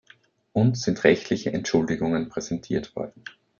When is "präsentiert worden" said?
2.27-3.23